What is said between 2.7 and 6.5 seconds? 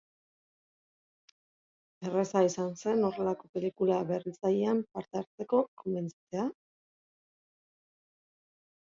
zen horrelako pelikula berritzailean parte hartzeko konbentzitzea?